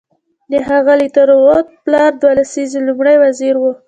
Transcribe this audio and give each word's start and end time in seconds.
د 0.51 0.53
ښاغلي 0.65 1.07
ترودو 1.15 1.69
پلار 1.85 2.11
دوه 2.21 2.33
لسیزې 2.39 2.79
لومړی 2.87 3.15
وزیر 3.23 3.55
و. 3.59 3.63